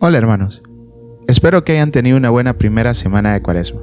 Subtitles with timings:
[0.00, 0.62] Hola hermanos,
[1.26, 3.80] espero que hayan tenido una buena primera semana de cuaresma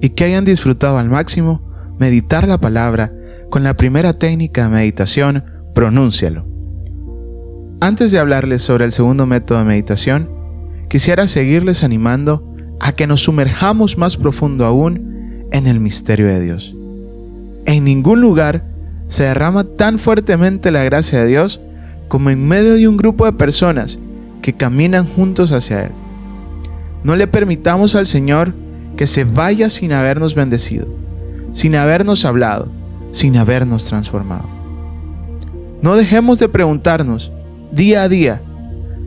[0.00, 1.60] y que hayan disfrutado al máximo
[1.98, 3.12] meditar la palabra
[3.50, 5.44] con la primera técnica de meditación,
[5.74, 6.46] pronúncialo.
[7.80, 10.30] Antes de hablarles sobre el segundo método de meditación,
[10.88, 16.76] quisiera seguirles animando a que nos sumerjamos más profundo aún en el misterio de Dios.
[17.66, 18.66] En ningún lugar
[19.08, 21.60] se derrama tan fuertemente la gracia de Dios
[22.06, 23.98] como en medio de un grupo de personas
[24.40, 25.92] que caminan juntos hacia Él.
[27.02, 28.52] No le permitamos al Señor
[28.96, 30.86] que se vaya sin habernos bendecido,
[31.52, 32.68] sin habernos hablado,
[33.12, 34.44] sin habernos transformado.
[35.82, 37.32] No dejemos de preguntarnos
[37.72, 38.42] día a día,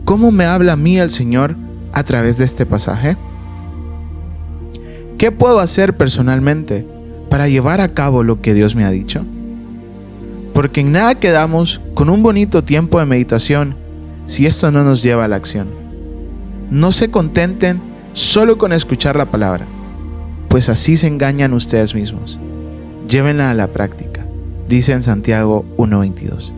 [0.04, 1.54] ¿cómo me habla a mí el Señor
[1.92, 3.16] a través de este pasaje?
[5.18, 6.84] ¿Qué puedo hacer personalmente
[7.30, 9.24] para llevar a cabo lo que Dios me ha dicho?
[10.52, 13.76] Porque en nada quedamos con un bonito tiempo de meditación
[14.26, 15.68] si esto no nos lleva a la acción.
[16.70, 17.80] No se contenten
[18.12, 19.66] solo con escuchar la palabra,
[20.48, 22.38] pues así se engañan ustedes mismos.
[23.08, 24.26] Llévenla a la práctica,
[24.68, 26.52] dice en Santiago 1.22.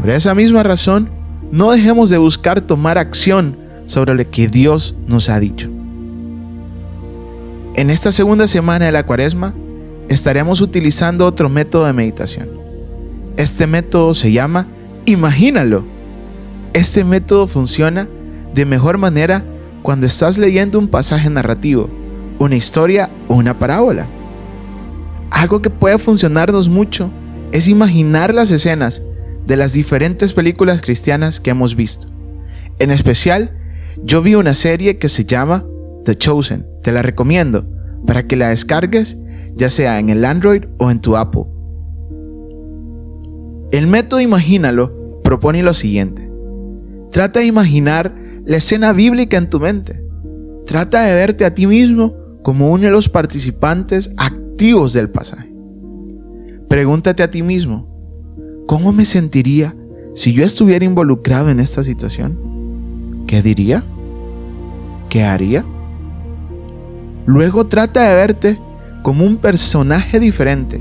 [0.00, 1.08] Por esa misma razón,
[1.52, 5.68] no dejemos de buscar tomar acción sobre lo que Dios nos ha dicho.
[7.74, 9.54] En esta segunda semana de la cuaresma,
[10.08, 12.48] estaremos utilizando otro método de meditación.
[13.36, 14.66] Este método se llama
[15.06, 15.93] Imagínalo
[16.74, 18.08] este método funciona
[18.52, 19.44] de mejor manera
[19.82, 21.88] cuando estás leyendo un pasaje narrativo,
[22.40, 24.06] una historia o una parábola.
[25.30, 27.10] Algo que puede funcionarnos mucho
[27.52, 29.02] es imaginar las escenas
[29.46, 32.08] de las diferentes películas cristianas que hemos visto.
[32.80, 33.56] En especial,
[34.02, 35.64] yo vi una serie que se llama
[36.04, 36.66] The Chosen.
[36.82, 37.68] Te la recomiendo
[38.04, 39.16] para que la descargues
[39.54, 41.44] ya sea en el Android o en tu Apple.
[43.70, 46.33] El método Imagínalo propone lo siguiente.
[47.14, 48.12] Trata de imaginar
[48.44, 50.04] la escena bíblica en tu mente.
[50.66, 52.12] Trata de verte a ti mismo
[52.42, 55.48] como uno de los participantes activos del pasaje.
[56.68, 57.86] Pregúntate a ti mismo,
[58.66, 59.76] ¿cómo me sentiría
[60.16, 62.36] si yo estuviera involucrado en esta situación?
[63.28, 63.84] ¿Qué diría?
[65.08, 65.64] ¿Qué haría?
[67.26, 68.58] Luego trata de verte
[69.02, 70.80] como un personaje diferente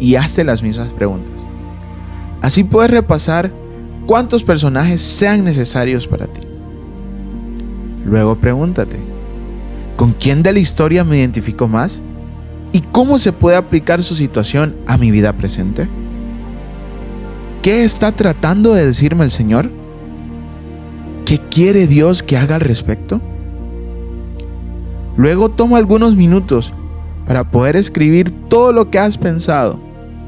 [0.00, 1.46] y hazte las mismas preguntas.
[2.40, 3.65] Así puedes repasar
[4.06, 6.42] cuántos personajes sean necesarios para ti.
[8.04, 8.98] Luego pregúntate,
[9.96, 12.00] ¿con quién de la historia me identifico más?
[12.72, 15.88] ¿Y cómo se puede aplicar su situación a mi vida presente?
[17.62, 19.70] ¿Qué está tratando de decirme el Señor?
[21.24, 23.20] ¿Qué quiere Dios que haga al respecto?
[25.16, 26.72] Luego toma algunos minutos
[27.26, 29.80] para poder escribir todo lo que has pensado,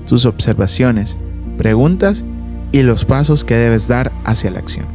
[0.06, 1.16] tus observaciones,
[1.56, 2.24] preguntas
[2.72, 4.86] y los pasos que debes dar hacia la acción.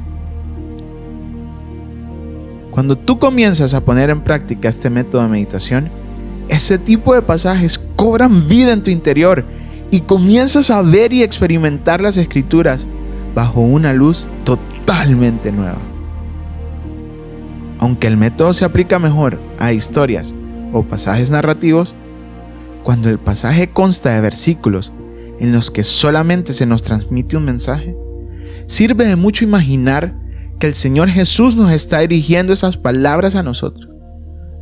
[2.71, 5.91] Cuando tú comienzas a poner en práctica este método de meditación,
[6.49, 9.45] ese tipo de pasajes cobran vida en tu interior
[9.91, 12.85] y comienzas a ver y experimentar las escrituras
[13.35, 15.77] bajo una luz totalmente nueva.
[17.79, 20.33] Aunque el método se aplica mejor a historias
[20.71, 21.93] o pasajes narrativos,
[22.83, 24.91] cuando el pasaje consta de versículos
[25.43, 27.97] en los que solamente se nos transmite un mensaje,
[28.65, 30.15] sirve de mucho imaginar
[30.57, 33.89] que el Señor Jesús nos está dirigiendo esas palabras a nosotros.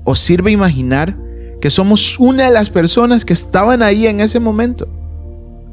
[0.05, 1.15] O sirve imaginar
[1.61, 4.87] que somos una de las personas que estaban ahí en ese momento.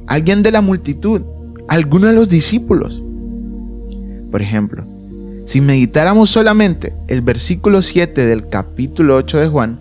[0.07, 1.23] Alguien de la multitud,
[1.69, 3.03] alguno de los discípulos.
[4.31, 4.85] Por ejemplo,
[5.47, 9.79] si meditáramos solamente el versículo 7 del capítulo 8 de Juan,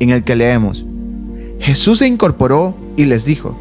[0.00, 0.86] en el que leemos,
[1.60, 3.60] Jesús se incorporó y les dijo,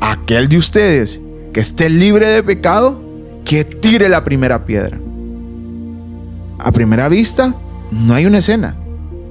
[0.00, 1.20] aquel de ustedes
[1.52, 3.00] que esté libre de pecado,
[3.44, 4.98] que tire la primera piedra.
[6.58, 7.54] A primera vista,
[7.90, 8.76] no hay una escena,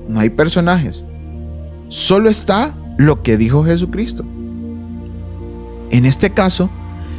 [0.07, 1.03] no hay personajes,
[1.89, 4.23] solo está lo que dijo Jesucristo.
[5.91, 6.69] En este caso,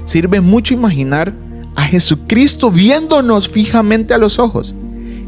[0.04, 1.32] sirve mucho imaginar
[1.76, 4.74] a Jesucristo viéndonos fijamente a los ojos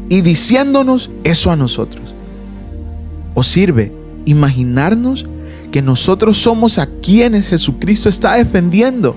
[0.09, 2.13] y diciéndonos eso a nosotros.
[3.33, 3.91] O sirve
[4.25, 5.25] imaginarnos
[5.71, 9.15] que nosotros somos a quienes Jesucristo está defendiendo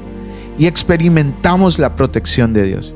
[0.59, 2.95] y experimentamos la protección de Dios.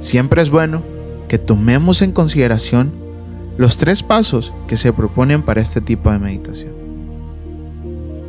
[0.00, 0.82] Siempre es bueno
[1.28, 2.92] que tomemos en consideración
[3.58, 6.72] los tres pasos que se proponen para este tipo de meditación.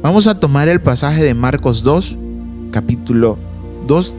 [0.01, 2.17] Vamos a tomar el pasaje de Marcos 2,
[2.71, 3.37] capítulo
[3.87, 4.13] 2,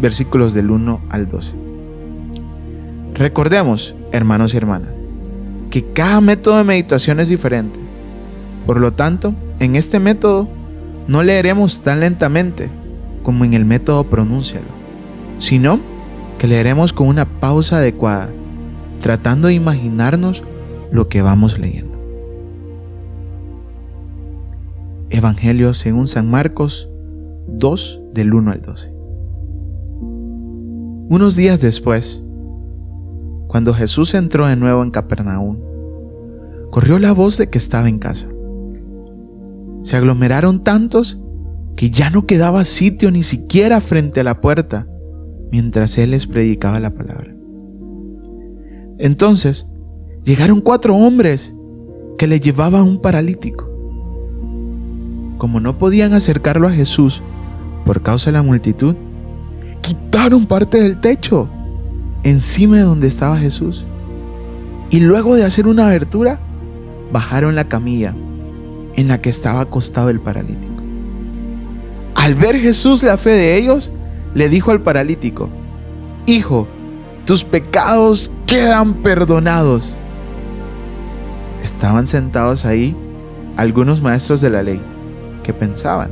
[0.00, 1.54] versículos del 1 al 12.
[3.14, 4.90] Recordemos, hermanos y hermanas,
[5.70, 7.81] que cada método de meditación es diferente
[8.66, 10.48] por lo tanto, en este método
[11.08, 12.70] no leeremos tan lentamente
[13.22, 14.66] como en el método pronúncialo,
[15.38, 15.80] sino
[16.38, 18.30] que leeremos con una pausa adecuada
[19.00, 20.44] tratando de imaginarnos
[20.90, 21.92] lo que vamos leyendo.
[25.10, 26.88] Evangelio según San Marcos
[27.48, 28.92] 2 del 1 al 12.
[31.10, 32.22] Unos días después,
[33.48, 35.58] cuando Jesús entró de nuevo en Capernaum,
[36.70, 38.31] corrió la voz de que estaba en casa.
[39.82, 41.18] Se aglomeraron tantos
[41.76, 44.86] que ya no quedaba sitio ni siquiera frente a la puerta
[45.50, 47.34] mientras él les predicaba la palabra.
[48.98, 49.66] Entonces
[50.24, 51.54] llegaron cuatro hombres
[52.18, 53.68] que le llevaban un paralítico.
[55.38, 57.20] Como no podían acercarlo a Jesús
[57.84, 58.94] por causa de la multitud,
[59.80, 61.48] quitaron parte del techo
[62.22, 63.84] encima de donde estaba Jesús.
[64.90, 66.38] Y luego de hacer una abertura,
[67.12, 68.14] bajaron la camilla
[68.96, 70.82] en la que estaba acostado el paralítico.
[72.14, 73.90] Al ver Jesús la fe de ellos,
[74.34, 75.48] le dijo al paralítico,
[76.26, 76.68] Hijo,
[77.24, 79.96] tus pecados quedan perdonados.
[81.64, 82.96] Estaban sentados ahí
[83.56, 84.80] algunos maestros de la ley
[85.42, 86.10] que pensaban,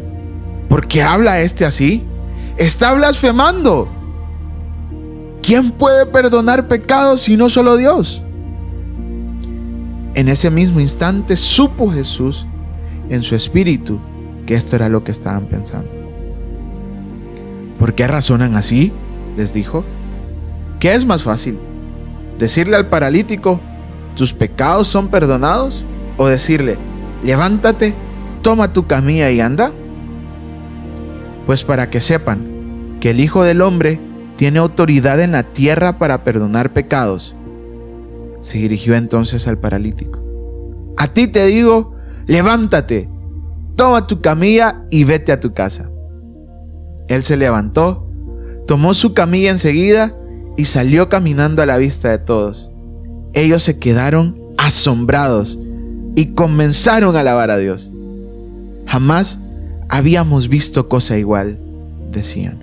[0.68, 2.04] ¿por qué habla este así?
[2.56, 3.88] Está blasfemando.
[5.42, 8.20] ¿Quién puede perdonar pecados si no solo Dios?
[10.14, 12.46] En ese mismo instante supo Jesús
[13.10, 13.98] en su espíritu
[14.46, 15.90] que esto era lo que estaban pensando.
[17.78, 18.92] ¿Por qué razonan así?
[19.36, 19.84] les dijo.
[20.78, 21.58] ¿Qué es más fácil?
[22.38, 23.60] ¿Decirle al paralítico,
[24.16, 25.84] tus pecados son perdonados?
[26.16, 26.78] ¿O decirle,
[27.22, 27.94] levántate,
[28.42, 29.72] toma tu camilla y anda?
[31.46, 32.46] Pues para que sepan
[33.00, 34.00] que el Hijo del Hombre
[34.36, 37.34] tiene autoridad en la tierra para perdonar pecados.
[38.40, 40.18] Se dirigió entonces al paralítico.
[40.96, 41.94] A ti te digo,
[42.30, 43.08] levántate,
[43.74, 45.90] toma tu camilla y vete a tu casa.
[47.08, 48.08] Él se levantó,
[48.68, 50.14] tomó su camilla enseguida
[50.56, 52.70] y salió caminando a la vista de todos.
[53.32, 55.58] Ellos se quedaron asombrados
[56.14, 57.90] y comenzaron a alabar a Dios.
[58.86, 59.40] Jamás
[59.88, 61.58] habíamos visto cosa igual,
[62.12, 62.62] decían.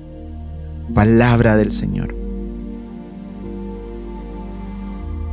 [0.93, 2.15] Palabra del Señor.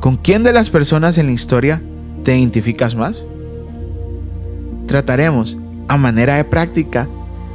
[0.01, 1.81] ¿Con quién de las personas en la historia
[2.25, 3.25] te identificas más?
[4.87, 5.57] Trataremos,
[5.89, 7.09] a manera de práctica,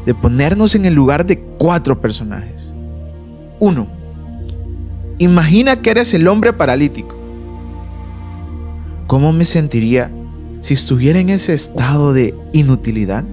[0.06, 2.72] de ponernos en el lugar de cuatro personajes.
[3.60, 3.88] 1.
[5.20, 7.16] Imagina que eres el hombre paralítico.
[9.08, 10.10] ¿Cómo me sentiría
[10.62, 13.24] si estuviera en ese estado de inutilidad?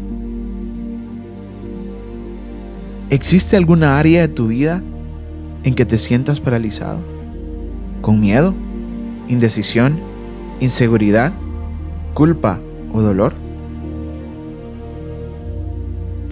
[3.08, 4.82] ¿Existe alguna área de tu vida
[5.62, 6.98] en que te sientas paralizado?
[8.00, 8.54] ¿Con miedo?
[9.28, 9.98] ¿Indecisión?
[10.60, 11.32] ¿Inseguridad?
[12.14, 12.58] ¿Culpa
[12.92, 13.45] o dolor?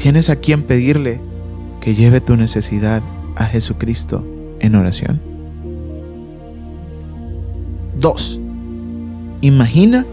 [0.04, 1.18] ¿Tienes a quien pedirle
[1.80, 3.02] que lleve tu necesidad
[3.36, 4.22] a Jesucristo
[4.60, 5.18] en oración?
[7.98, 8.38] 2.
[9.40, 10.04] Imagina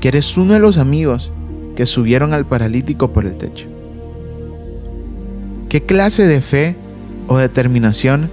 [0.00, 1.30] que eres uno de los amigos
[1.76, 3.66] que subieron al paralítico por el techo.
[5.68, 6.76] ¿Qué clase de fe
[7.26, 8.30] o determinación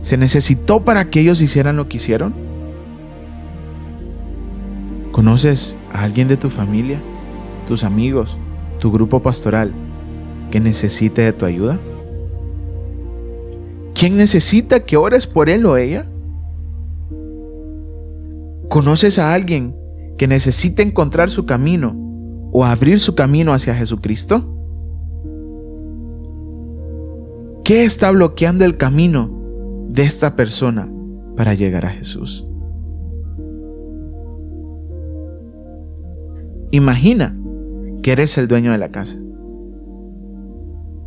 [0.00, 2.32] se necesitó para que ellos hicieran lo que hicieron?
[5.12, 7.00] ¿Conoces a alguien de tu familia,
[7.68, 8.38] tus amigos,
[8.80, 9.74] tu grupo pastoral
[10.50, 11.78] que necesite de tu ayuda?
[13.94, 16.06] ¿Quién necesita que ores por él o ella?
[18.68, 19.74] ¿Conoces a alguien
[20.16, 21.96] que necesite encontrar su camino
[22.52, 24.54] o abrir su camino hacia Jesucristo?
[27.64, 29.30] ¿Qué está bloqueando el camino
[29.88, 30.90] de esta persona
[31.36, 32.46] para llegar a Jesús?
[36.70, 37.36] Imagina
[38.02, 39.18] que eres el dueño de la casa.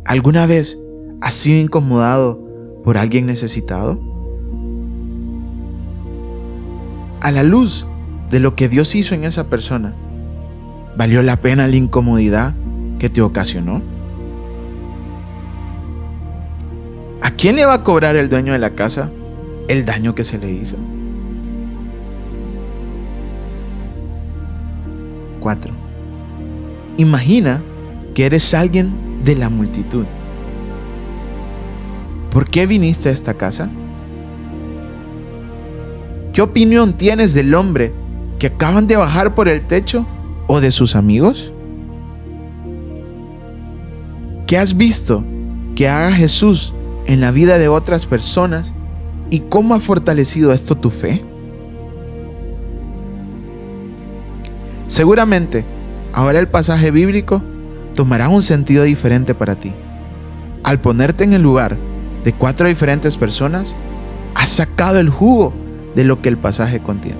[0.04, 0.78] ¿Alguna vez
[1.20, 2.40] has sido incomodado
[2.82, 4.00] por alguien necesitado?
[7.20, 7.86] A la luz
[8.30, 9.92] de lo que Dios hizo en esa persona,
[10.96, 12.52] ¿valió la pena la incomodidad
[12.98, 13.80] que te ocasionó?
[17.20, 19.08] ¿A quién le va a cobrar el dueño de la casa
[19.68, 20.76] el daño que se le hizo?
[25.38, 25.72] 4.
[26.96, 27.62] Imagina
[28.14, 30.04] que eres alguien de la multitud.
[32.30, 33.70] ¿Por qué viniste a esta casa?
[36.32, 37.92] ¿Qué opinión tienes del hombre
[38.38, 40.06] que acaban de bajar por el techo
[40.46, 41.52] o de sus amigos?
[44.46, 45.22] ¿Qué has visto
[45.76, 46.72] que haga Jesús
[47.06, 48.72] en la vida de otras personas
[49.30, 51.22] y cómo ha fortalecido esto tu fe?
[54.86, 55.64] Seguramente,
[56.12, 57.42] ahora el pasaje bíblico
[57.94, 59.72] tomará un sentido diferente para ti.
[60.62, 61.76] Al ponerte en el lugar
[62.24, 63.74] de cuatro diferentes personas,
[64.34, 65.52] has sacado el jugo
[65.94, 67.18] de lo que el pasaje contiene.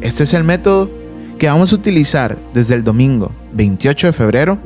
[0.00, 0.90] Este es el método
[1.38, 4.58] que vamos a utilizar desde el domingo 28 de febrero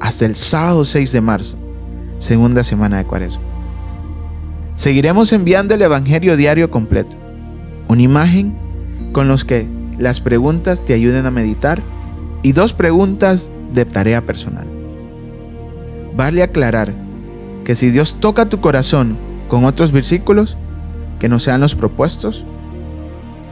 [0.00, 1.56] hasta el sábado 6 de marzo,
[2.18, 3.42] segunda semana de Cuaresma.
[4.74, 7.16] Seguiremos enviando el Evangelio diario completo,
[7.88, 8.54] una imagen
[9.12, 9.66] con los que
[9.98, 11.80] las preguntas te ayuden a meditar
[12.42, 14.66] y dos preguntas de tarea personal.
[16.16, 16.92] Vale aclarar
[17.64, 19.16] que si Dios toca tu corazón
[19.48, 20.56] con otros versículos
[21.18, 22.44] que no sean los propuestos,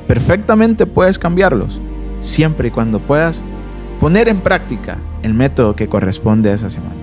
[0.07, 1.81] perfectamente puedes cambiarlos,
[2.21, 3.43] siempre y cuando puedas
[4.01, 6.95] poner en práctica el método que corresponde a esa semana.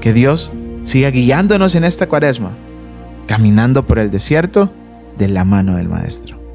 [0.00, 0.50] Que Dios
[0.84, 2.52] siga guiándonos en esta cuaresma,
[3.26, 4.70] caminando por el desierto
[5.18, 6.45] de la mano del Maestro.